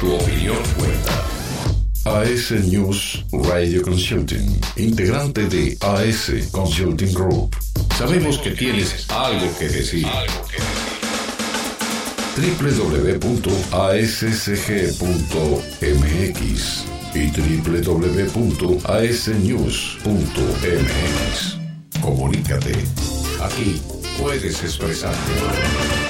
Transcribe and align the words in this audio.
Tu 0.00 0.12
opinión 0.14 0.56
cuenta. 0.78 1.12
AS 2.06 2.50
News 2.52 3.22
Radio 3.30 3.82
Consulting, 3.82 4.58
integrante 4.76 5.46
de 5.46 5.76
AS 5.82 6.32
Consulting 6.50 7.12
Group. 7.12 7.54
Sabemos 7.98 8.38
que 8.38 8.52
tienes 8.52 9.04
algo 9.10 9.46
que 9.58 9.68
decir. 9.68 10.06
www.ascg.mx 12.34 13.60
y 17.14 17.30
www.asnews.mx. 17.60 18.38
Comunícate. 22.00 22.72
Aquí 23.42 23.82
puedes 24.18 24.62
expresarte. 24.64 26.09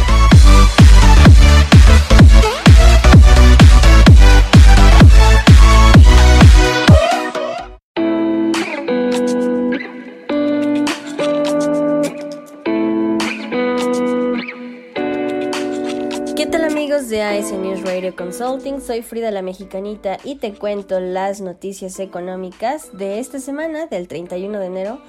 ¿Qué 16.41 16.47
tal 16.47 16.63
amigos 16.63 17.07
de 17.07 17.21
AS 17.21 17.51
News 17.51 17.83
Radio 17.83 18.15
Consulting? 18.15 18.81
Soy 18.81 19.03
Frida 19.03 19.29
la 19.29 19.43
Mexicanita 19.43 20.17
y 20.23 20.37
te 20.37 20.55
cuento 20.55 20.99
las 20.99 21.39
noticias 21.39 21.99
económicas 21.99 22.97
de 22.97 23.19
esta 23.19 23.39
semana, 23.39 23.85
del 23.85 24.07
31 24.07 24.57
de 24.57 24.65
enero 24.65 24.99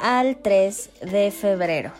al 0.00 0.38
3 0.38 0.90
de 1.12 1.30
febrero. 1.30 1.92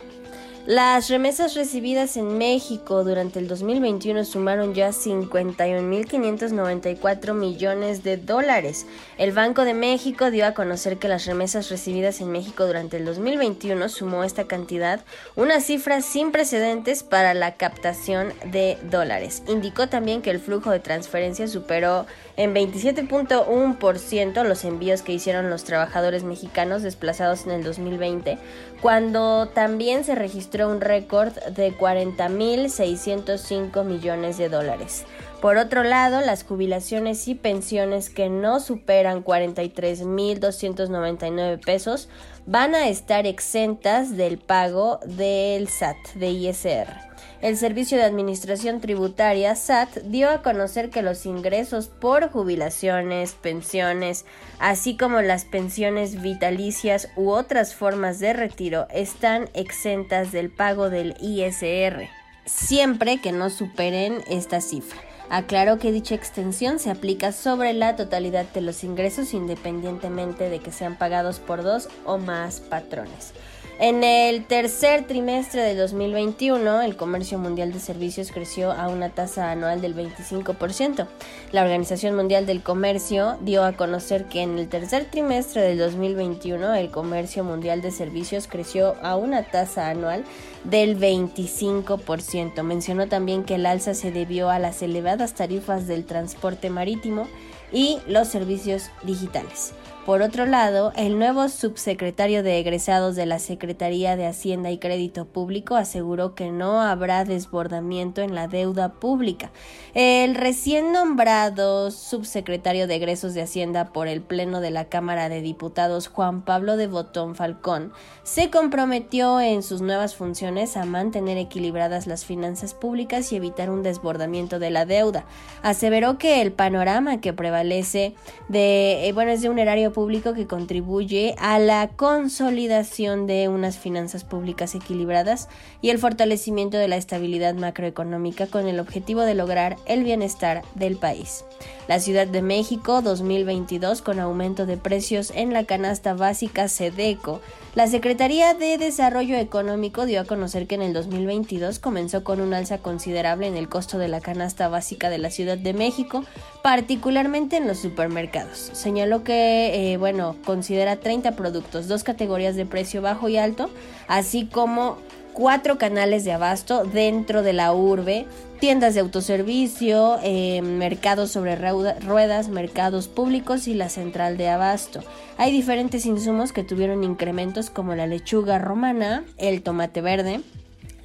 Las 0.69 1.09
remesas 1.09 1.55
recibidas 1.55 2.15
en 2.15 2.37
México 2.37 3.03
durante 3.03 3.39
el 3.39 3.47
2021 3.47 4.23
sumaron 4.23 4.75
ya 4.75 4.89
51.594 4.89 7.33
millones 7.33 8.03
de 8.03 8.17
dólares. 8.17 8.85
El 9.17 9.31
Banco 9.31 9.65
de 9.65 9.73
México 9.73 10.29
dio 10.29 10.45
a 10.45 10.53
conocer 10.53 10.97
que 10.97 11.07
las 11.07 11.25
remesas 11.25 11.71
recibidas 11.71 12.21
en 12.21 12.31
México 12.31 12.67
durante 12.67 12.97
el 12.97 13.05
2021 13.05 13.89
sumó 13.89 14.23
esta 14.23 14.43
cantidad, 14.43 15.03
una 15.35 15.59
cifra 15.59 16.01
sin 16.01 16.31
precedentes 16.31 17.01
para 17.01 17.33
la 17.33 17.55
captación 17.55 18.31
de 18.45 18.77
dólares. 18.91 19.41
Indicó 19.47 19.89
también 19.89 20.21
que 20.21 20.29
el 20.29 20.39
flujo 20.39 20.69
de 20.69 20.79
transferencias 20.79 21.49
superó 21.49 22.05
en 22.37 22.53
27.1% 22.53 24.43
los 24.43 24.63
envíos 24.63 25.01
que 25.01 25.13
hicieron 25.13 25.49
los 25.49 25.63
trabajadores 25.63 26.23
mexicanos 26.23 26.83
desplazados 26.83 27.47
en 27.47 27.53
el 27.53 27.63
2020, 27.63 28.37
cuando 28.81 29.47
también 29.47 30.03
se 30.03 30.13
registró 30.13 30.58
un 30.65 30.81
récord 30.81 31.33
de 31.55 31.73
40.605 31.73 33.83
millones 33.83 34.37
de 34.37 34.49
dólares. 34.49 35.05
Por 35.41 35.57
otro 35.57 35.83
lado, 35.83 36.21
las 36.21 36.43
jubilaciones 36.43 37.27
y 37.29 37.35
pensiones 37.35 38.09
que 38.09 38.27
no 38.29 38.59
superan 38.59 39.23
43.299 39.23 41.63
pesos 41.63 42.09
van 42.45 42.75
a 42.75 42.89
estar 42.89 43.25
exentas 43.25 44.17
del 44.17 44.37
pago 44.37 44.99
del 45.05 45.69
SAT, 45.69 45.95
de 46.15 46.31
ISR. 46.31 47.08
El 47.41 47.55
Servicio 47.55 47.97
de 47.97 48.03
Administración 48.03 48.81
Tributaria, 48.81 49.55
SAT, 49.55 49.99
dio 50.03 50.29
a 50.29 50.41
conocer 50.41 50.89
que 50.89 51.01
los 51.01 51.25
ingresos 51.25 51.87
por 51.87 52.29
jubilaciones, 52.29 53.31
pensiones, 53.31 54.25
así 54.59 54.97
como 54.97 55.21
las 55.21 55.45
pensiones 55.45 56.21
vitalicias 56.21 57.07
u 57.15 57.29
otras 57.29 57.75
formas 57.75 58.19
de 58.19 58.33
retiro 58.33 58.87
están 58.89 59.49
exentas 59.53 60.33
del 60.33 60.49
pago 60.49 60.89
del 60.89 61.15
ISR, 61.21 62.09
siempre 62.45 63.21
que 63.21 63.31
no 63.31 63.49
superen 63.49 64.21
esta 64.29 64.59
cifra. 64.59 64.99
Aclaró 65.29 65.79
que 65.79 65.93
dicha 65.93 66.15
extensión 66.15 66.77
se 66.77 66.89
aplica 66.89 67.31
sobre 67.31 67.71
la 67.71 67.95
totalidad 67.95 68.47
de 68.53 68.59
los 68.59 68.83
ingresos 68.83 69.33
independientemente 69.33 70.49
de 70.49 70.59
que 70.59 70.73
sean 70.73 70.97
pagados 70.97 71.39
por 71.39 71.63
dos 71.63 71.87
o 72.03 72.17
más 72.17 72.59
patrones. 72.59 73.33
En 73.81 74.03
el 74.03 74.43
tercer 74.43 75.07
trimestre 75.07 75.61
de 75.61 75.73
2021, 75.73 76.81
el 76.81 76.97
comercio 76.97 77.39
mundial 77.39 77.71
de 77.71 77.79
servicios 77.79 78.29
creció 78.29 78.73
a 78.73 78.89
una 78.89 79.11
tasa 79.11 79.51
anual 79.51 79.79
del 79.79 79.95
25%. 79.95 81.07
La 81.53 81.61
Organización 81.61 82.13
Mundial 82.13 82.45
del 82.45 82.61
Comercio 82.61 83.37
dio 83.39 83.63
a 83.63 83.77
conocer 83.77 84.25
que 84.25 84.41
en 84.41 84.59
el 84.59 84.67
tercer 84.67 85.05
trimestre 85.05 85.61
del 85.61 85.77
2021, 85.77 86.75
el 86.75 86.91
comercio 86.91 87.45
mundial 87.45 87.81
de 87.81 87.91
servicios 87.91 88.47
creció 88.47 88.97
a 89.01 89.15
una 89.15 89.43
tasa 89.43 89.87
anual 89.89 90.25
del 90.65 90.99
25%. 90.99 92.61
Mencionó 92.63 93.07
también 93.07 93.45
que 93.45 93.55
el 93.55 93.65
alza 93.65 93.93
se 93.93 94.11
debió 94.11 94.49
a 94.49 94.59
las 94.59 94.81
elevadas 94.81 95.35
tarifas 95.35 95.87
del 95.87 96.03
transporte 96.03 96.69
marítimo 96.69 97.29
y 97.71 97.99
los 98.07 98.27
servicios 98.27 98.89
digitales. 99.03 99.73
Por 100.09 100.23
otro 100.23 100.47
lado, 100.47 100.91
el 100.95 101.19
nuevo 101.19 101.49
subsecretario 101.49 102.41
de 102.41 102.57
egresados 102.57 103.15
de 103.15 103.27
la 103.27 103.37
Secretaría 103.37 104.15
de 104.15 104.25
Hacienda 104.25 104.71
y 104.71 104.79
Crédito 104.79 105.25
Público 105.25 105.75
aseguró 105.75 106.33
que 106.33 106.49
no 106.49 106.81
habrá 106.81 107.25
desbordamiento 107.25 108.23
en 108.23 108.33
la 108.33 108.47
deuda 108.47 108.93
pública. 108.93 109.51
El 109.93 110.33
recién 110.33 110.93
nombrado 110.93 111.91
subsecretario 111.91 112.87
de 112.87 112.95
egresos 112.95 113.35
de 113.35 113.43
Hacienda 113.43 113.93
por 113.93 114.07
el 114.07 114.21
Pleno 114.21 114.61
de 114.61 114.71
la 114.71 114.85
Cámara 114.85 115.29
de 115.29 115.41
Diputados, 115.41 116.07
Juan 116.07 116.41
Pablo 116.41 116.75
de 116.75 116.87
Botón 116.87 117.35
Falcón, 117.35 117.93
se 118.23 118.49
comprometió 118.49 119.39
en 119.39 119.61
sus 119.61 119.81
nuevas 119.81 120.15
funciones 120.15 120.75
a 120.75 120.85
mantener 120.85 121.37
equilibradas 121.37 122.07
las 122.07 122.25
finanzas 122.25 122.73
públicas 122.73 123.31
y 123.31 123.35
evitar 123.35 123.69
un 123.69 123.83
desbordamiento 123.83 124.57
de 124.57 124.71
la 124.71 124.87
deuda. 124.87 125.25
Aseveró 125.61 126.17
que 126.17 126.41
el 126.41 126.51
panorama 126.51 127.21
que 127.21 127.31
prevalece 127.31 128.15
de, 128.47 129.07
eh, 129.07 129.13
bueno, 129.13 129.29
es 129.29 129.43
de 129.43 129.49
un 129.49 129.59
erario 129.59 129.91
público 129.91 129.98
que 130.07 130.47
contribuye 130.47 131.35
a 131.39 131.59
la 131.59 131.89
consolidación 131.89 133.27
de 133.27 133.49
unas 133.49 133.77
finanzas 133.77 134.23
públicas 134.23 134.73
equilibradas 134.73 135.49
y 135.81 135.89
el 135.89 135.99
fortalecimiento 135.99 136.77
de 136.77 136.87
la 136.87 136.95
estabilidad 136.95 137.53
macroeconómica 137.55 138.47
con 138.47 138.67
el 138.67 138.79
objetivo 138.79 139.21
de 139.21 139.35
lograr 139.35 139.75
el 139.85 140.03
bienestar 140.03 140.61
del 140.75 140.95
país. 140.95 141.43
La 141.89 141.99
Ciudad 141.99 142.27
de 142.27 142.41
México 142.41 143.01
2022 143.01 144.01
con 144.01 144.19
aumento 144.19 144.65
de 144.65 144.77
precios 144.77 145.31
en 145.35 145.53
la 145.53 145.65
canasta 145.65 146.13
básica 146.13 146.67
SEDECO. 146.67 147.41
La 147.75 147.87
Secretaría 147.87 148.53
de 148.53 148.77
Desarrollo 148.77 149.37
Económico 149.37 150.05
dio 150.05 150.21
a 150.21 150.25
conocer 150.25 150.65
que 150.67 150.75
en 150.75 150.81
el 150.81 150.93
2022 150.93 151.79
comenzó 151.79 152.23
con 152.23 152.41
un 152.41 152.53
alza 152.53 152.77
considerable 152.77 153.47
en 153.47 153.57
el 153.57 153.69
costo 153.69 153.97
de 153.97 154.07
la 154.07 154.21
canasta 154.21 154.69
básica 154.69 155.09
de 155.09 155.17
la 155.17 155.29
Ciudad 155.29 155.57
de 155.57 155.73
México, 155.73 156.23
particularmente 156.63 157.57
en 157.57 157.67
los 157.67 157.79
supermercados. 157.79 158.69
Señaló 158.73 159.23
que, 159.23 159.88
eh, 159.88 159.88
bueno, 159.97 160.35
considera 160.45 160.97
30 160.97 161.35
productos, 161.35 161.87
dos 161.87 162.03
categorías 162.03 162.55
de 162.55 162.65
precio 162.65 163.01
bajo 163.01 163.29
y 163.29 163.37
alto, 163.37 163.69
así 164.07 164.45
como 164.45 164.97
cuatro 165.33 165.77
canales 165.77 166.25
de 166.25 166.33
abasto 166.33 166.83
dentro 166.83 167.43
de 167.43 167.53
la 167.53 167.71
urbe, 167.71 168.25
tiendas 168.59 168.93
de 168.93 168.99
autoservicio, 168.99 170.19
eh, 170.21 170.61
mercados 170.61 171.31
sobre 171.31 171.55
ruedas, 171.55 172.49
mercados 172.49 173.07
públicos 173.07 173.67
y 173.67 173.73
la 173.73 173.87
central 173.89 174.37
de 174.37 174.49
abasto. 174.49 175.01
Hay 175.37 175.51
diferentes 175.51 176.05
insumos 176.05 176.51
que 176.51 176.63
tuvieron 176.63 177.03
incrementos 177.03 177.69
como 177.69 177.95
la 177.95 178.07
lechuga 178.07 178.59
romana, 178.59 179.23
el 179.37 179.61
tomate 179.61 180.01
verde, 180.01 180.41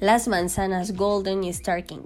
las 0.01 0.27
manzanas 0.27 0.95
golden 0.95 1.43
y 1.43 1.53
Starking. 1.53 2.01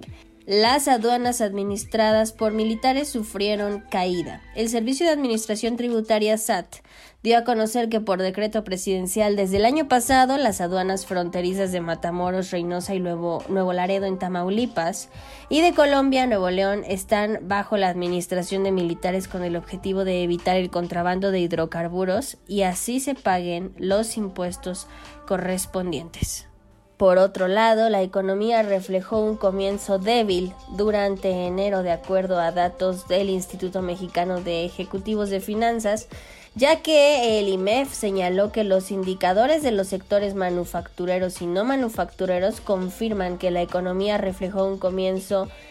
Las 0.50 0.88
aduanas 0.88 1.40
administradas 1.42 2.32
por 2.32 2.50
militares 2.50 3.08
sufrieron 3.08 3.84
caída. 3.88 4.42
El 4.56 4.68
Servicio 4.68 5.06
de 5.06 5.12
Administración 5.12 5.76
Tributaria 5.76 6.36
SAT 6.36 6.78
dio 7.22 7.38
a 7.38 7.44
conocer 7.44 7.88
que 7.88 8.00
por 8.00 8.20
decreto 8.20 8.64
presidencial 8.64 9.36
desde 9.36 9.58
el 9.58 9.64
año 9.64 9.86
pasado 9.86 10.36
las 10.38 10.60
aduanas 10.60 11.06
fronterizas 11.06 11.70
de 11.70 11.80
Matamoros, 11.80 12.50
Reynosa 12.50 12.96
y 12.96 12.98
Nuevo, 12.98 13.44
Nuevo 13.48 13.72
Laredo 13.72 14.06
en 14.06 14.18
Tamaulipas 14.18 15.08
y 15.50 15.60
de 15.60 15.72
Colombia, 15.72 16.26
Nuevo 16.26 16.50
León 16.50 16.82
están 16.84 17.38
bajo 17.42 17.76
la 17.76 17.88
administración 17.88 18.64
de 18.64 18.72
militares 18.72 19.28
con 19.28 19.44
el 19.44 19.54
objetivo 19.54 20.02
de 20.02 20.24
evitar 20.24 20.56
el 20.56 20.68
contrabando 20.68 21.30
de 21.30 21.38
hidrocarburos 21.38 22.38
y 22.48 22.62
así 22.62 22.98
se 22.98 23.14
paguen 23.14 23.72
los 23.78 24.16
impuestos 24.16 24.88
correspondientes. 25.28 26.49
Por 27.00 27.16
otro 27.16 27.48
lado, 27.48 27.88
la 27.88 28.02
economía 28.02 28.62
reflejó 28.62 29.20
un 29.20 29.38
comienzo 29.38 29.98
débil 29.98 30.52
durante 30.76 31.30
enero 31.30 31.82
de 31.82 31.92
acuerdo 31.92 32.38
a 32.38 32.52
datos 32.52 33.08
del 33.08 33.30
Instituto 33.30 33.80
Mexicano 33.80 34.42
de 34.42 34.66
Ejecutivos 34.66 35.30
de 35.30 35.40
Finanzas, 35.40 36.08
ya 36.54 36.82
que 36.82 37.38
el 37.38 37.48
IMEF 37.48 37.90
señaló 37.90 38.52
que 38.52 38.64
los 38.64 38.90
indicadores 38.90 39.62
de 39.62 39.70
los 39.70 39.88
sectores 39.88 40.34
manufactureros 40.34 41.40
y 41.40 41.46
no 41.46 41.64
manufactureros 41.64 42.60
confirman 42.60 43.38
que 43.38 43.50
la 43.50 43.62
economía 43.62 44.18
reflejó 44.18 44.66
un 44.66 44.76
comienzo 44.76 45.44
débil. 45.44 45.69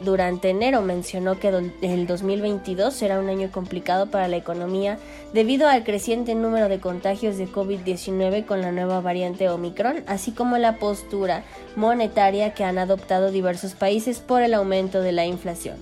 Durante 0.00 0.50
enero 0.50 0.82
mencionó 0.82 1.38
que 1.38 1.48
el 1.80 2.06
2022 2.08 2.92
será 2.92 3.20
un 3.20 3.28
año 3.28 3.52
complicado 3.52 4.10
para 4.10 4.26
la 4.26 4.36
economía 4.36 4.98
debido 5.32 5.68
al 5.68 5.84
creciente 5.84 6.34
número 6.34 6.68
de 6.68 6.80
contagios 6.80 7.38
de 7.38 7.46
COVID-19 7.46 8.44
con 8.44 8.60
la 8.60 8.72
nueva 8.72 9.00
variante 9.00 9.48
Omicron, 9.48 10.02
así 10.08 10.32
como 10.32 10.58
la 10.58 10.78
postura 10.78 11.44
monetaria 11.76 12.54
que 12.54 12.64
han 12.64 12.78
adoptado 12.78 13.30
diversos 13.30 13.74
países 13.74 14.18
por 14.18 14.42
el 14.42 14.52
aumento 14.52 15.00
de 15.00 15.12
la 15.12 15.26
inflación. 15.26 15.76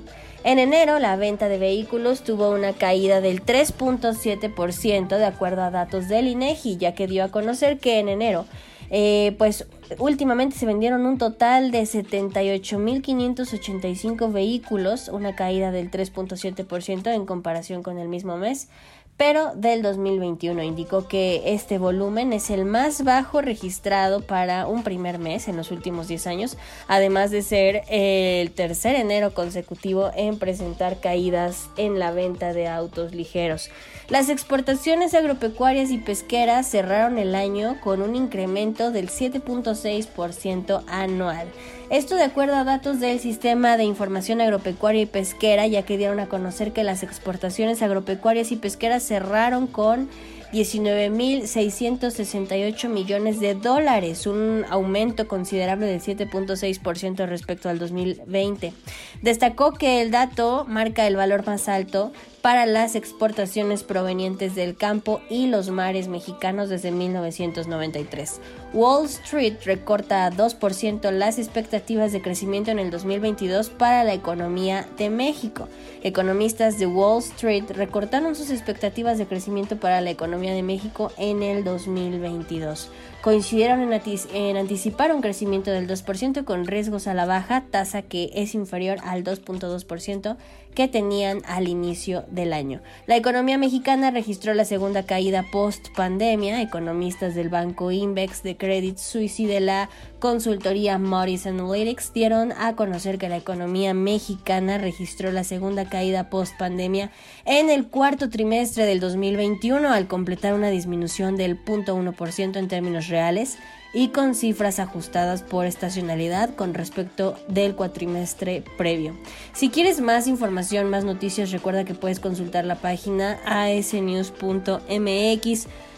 En 0.45 0.59
enero, 0.59 0.99
la 0.99 1.17
venta 1.17 1.49
de 1.49 1.57
vehículos 1.57 2.23
tuvo 2.23 2.51
una 2.51 2.75
caída 2.75 3.23
del 3.23 3.43
3.7% 3.43 5.17
de 5.17 5.25
acuerdo 5.25 5.63
a 5.63 5.71
datos 5.71 6.07
del 6.09 6.29
INEGI, 6.29 6.77
ya 6.77 6.95
que 6.95 7.07
dio 7.07 7.25
a 7.25 7.31
conocer 7.31 7.79
que 7.79 7.99
en 7.99 8.11
enero 8.11 8.45
eh, 8.91 9.35
pues 9.39 9.67
últimamente 9.99 10.57
se 10.57 10.67
vendieron 10.67 11.07
un 11.07 11.19
total 11.19 11.71
de 11.71 11.83
78.585 11.83 14.33
vehículos, 14.33 15.09
una 15.09 15.35
caída 15.35 15.71
del 15.71 15.91
3.7% 15.91 17.15
en 17.15 17.27
comparación 17.27 17.83
con 17.83 17.99
el 17.99 18.09
mismo 18.09 18.37
mes 18.37 18.69
pero 19.17 19.53
del 19.55 19.83
2021. 19.83 20.63
Indicó 20.63 21.07
que 21.07 21.55
este 21.55 21.79
volumen 21.79 22.33
es 22.33 22.51
el 22.51 22.65
más 22.65 23.05
bajo 23.05 23.41
registrado 23.41 24.21
para 24.21 24.67
un 24.67 24.83
primer 24.83 25.19
mes 25.19 25.49
en 25.49 25.57
los 25.57 25.71
últimos 25.71 26.09
10 26.09 26.27
años, 26.27 26.57
además 26.89 27.31
de 27.31 27.43
ser 27.43 27.83
el 27.89 28.51
tercer 28.53 28.97
enero 28.97 29.33
consecutivo 29.33 30.11
en 30.17 30.39
presentar 30.39 31.01
caídas 31.01 31.69
en 31.77 31.99
la 31.99 32.11
venta 32.11 32.53
de 32.53 32.69
autos 32.69 33.15
ligeros. 33.15 33.71
Las 34.09 34.29
exportaciones 34.29 35.15
agropecuarias 35.15 35.91
y 35.91 35.99
pesqueras 35.99 36.69
cerraron 36.69 37.19
el 37.19 37.35
año 37.35 37.81
con 37.83 38.03
un 38.03 38.17
incremento 38.17 38.91
del 38.91 39.09
7.6% 39.09 40.85
anual. 40.89 41.49
Esto 41.91 42.17
de 42.17 42.25
acuerdo 42.25 42.57
a 42.57 42.65
datos 42.65 42.99
del 42.99 43.21
Sistema 43.21 43.77
de 43.77 43.85
Información 43.85 44.41
Agropecuaria 44.41 45.03
y 45.03 45.07
Pesquera, 45.07 45.67
ya 45.67 45.83
que 45.83 45.99
dieron 45.99 46.19
a 46.19 46.29
conocer 46.29 46.73
que 46.73 46.83
las 46.83 47.03
exportaciones 47.03 47.83
agropecuarias 47.83 48.53
y 48.53 48.57
pesqueras 48.57 49.03
cerraron 49.03 49.67
con 49.67 50.09
19.668 50.55 52.89
millones 52.89 53.39
de 53.39 53.55
dólares, 53.55 54.27
un 54.27 54.65
aumento 54.71 55.29
considerable 55.29 55.85
del 55.87 56.01
7.6% 56.01 57.27
respecto 57.27 57.69
al 57.69 57.79
2020. 57.79 58.73
Destacó 59.21 59.73
que 59.73 60.01
el 60.01 60.11
dato 60.11 60.65
marca 60.67 61.07
el 61.07 61.17
valor 61.17 61.45
más 61.45 61.69
alto 61.69 62.13
para 62.41 62.65
las 62.65 62.95
exportaciones 62.95 63.83
provenientes 63.83 64.55
del 64.55 64.75
campo 64.77 65.21
y 65.29 65.49
los 65.49 65.69
mares 65.71 66.09
mexicanos 66.09 66.71
desde 66.71 66.93
1993. 66.93 68.41
Wall 68.75 69.05
Street 69.05 69.59
recorta 69.65 70.27
a 70.27 70.33
2% 70.33 71.13
las 71.13 71.39
expectativas 71.39 72.11
de 72.11 72.21
crecimiento 72.21 72.73
en 72.73 72.81
el 72.81 72.91
2022 72.91 73.71
para 73.71 74.03
la 74.03 74.15
economía 74.15 74.89
de 74.99 75.11
México. 75.11 75.69
Economistas 76.03 76.77
de 76.81 76.89
Wall 76.89 77.23
Street 77.23 77.71
recortaron 77.71 78.35
sus 78.35 78.51
expectativas 78.51 79.17
de 79.17 79.27
crecimiento 79.27 79.77
para 79.77 80.01
la 80.01 80.11
economía 80.11 80.55
de 80.55 80.65
México 80.65 81.13
en 81.19 81.45
el 81.45 81.63
2022. 81.63 82.91
Coincidieron 83.25 83.81
en, 83.81 84.57
anticipar 84.59 85.15
un 85.15 85.23
crecimiento 85.23 85.71
del 85.71 85.89
2% 85.89 86.45
con 86.45 86.67
riesgos 86.67 87.07
a 87.07 87.15
la 87.15 87.25
baja, 87.25 87.65
tasa 87.71 88.03
que 88.03 88.31
es 88.35 88.55
inferior 88.55 88.99
al 89.03 89.25
2.2% 89.25 90.37
que 90.75 90.89
tenían 90.89 91.41
al 91.47 91.67
inicio 91.67 92.27
del 92.31 92.53
año. 92.53 92.83
La 93.07 93.17
economía 93.17 93.57
mexicana 93.57 94.11
registró 94.11 94.53
la 94.53 94.67
segunda 94.67 95.05
caída 95.05 95.43
post 95.51 95.89
pandemia. 95.97 96.61
Economistas 96.61 97.35
del 97.35 97.49
banco 97.49 97.91
Invex, 97.91 98.43
de 98.43 98.59
Credit 98.59 98.99
Suisse 98.99 99.41
y 99.41 99.47
de 99.47 99.61
la 99.61 99.89
consultoría 100.25 100.97
Morris 100.99 101.47
Analytics 101.47 102.15
dieron 102.15 102.53
a 102.53 102.75
conocer 102.77 103.19
que 103.19 103.29
la 103.29 103.37
economía 103.37 103.93
mexicana 103.93 104.79
registró 104.79 105.31
la 105.33 105.45
segunda 105.45 105.91
caída 105.91 106.31
post 106.31 106.57
pandemia 106.57 107.11
en 107.45 107.69
el 107.69 107.89
cuarto 107.89 108.31
trimestre 108.31 108.87
del 108.87 109.01
2021 109.01 109.87
al 109.93 110.09
completar 110.09 110.55
una 110.55 110.71
disminución 110.71 111.37
del 111.37 111.63
0.1% 111.63 112.57
en 112.57 112.69
términos 112.69 113.09
reales 113.09 113.59
y 113.93 114.09
con 114.09 114.35
cifras 114.35 114.79
ajustadas 114.79 115.43
por 115.43 115.67
estacionalidad 115.67 116.55
con 116.55 116.73
respecto 116.73 117.37
del 117.49 117.75
cuatrimestre 117.75 118.65
previo. 118.79 119.15
Si 119.53 119.69
quieres 119.69 120.01
más 120.01 120.27
información, 120.27 120.89
más 120.89 121.05
noticias, 121.05 121.51
recuerda 121.51 121.85
que 121.85 121.93
puedes 121.93 122.19
consultar 122.19 122.65
la 122.65 122.77
página 122.77 123.41
asnews.mx. 123.45 124.39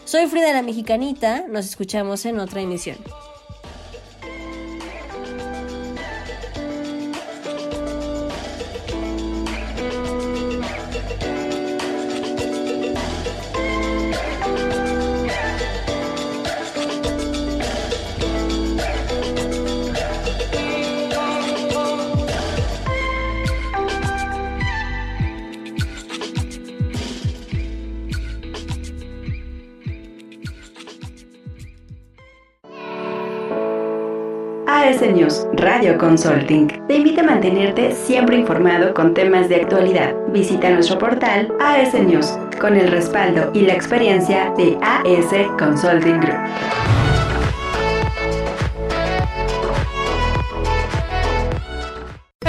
Soy 0.03 0.27
Frida 0.27 0.51
la 0.51 0.63
Mexicanita, 0.63 1.45
nos 1.47 1.65
escuchamos 1.65 2.25
en 2.25 2.39
otra 2.39 2.59
emisión. 2.59 2.97
AS 34.77 35.01
News 35.01 35.47
Radio 35.53 35.97
Consulting 35.97 36.67
te 36.87 36.97
invita 36.97 37.21
a 37.21 37.23
mantenerte 37.23 37.93
siempre 37.93 38.37
informado 38.37 38.93
con 38.93 39.15
temas 39.15 39.49
de 39.49 39.55
actualidad. 39.55 40.13
Visita 40.27 40.69
nuestro 40.69 40.99
portal 40.99 41.51
AS 41.59 41.95
News 41.95 42.37
con 42.61 42.75
el 42.75 42.91
respaldo 42.91 43.49
y 43.55 43.61
la 43.61 43.73
experiencia 43.73 44.53
de 44.55 44.77
AS 44.83 45.33
Consulting 45.57 46.19
Group. 46.19 46.96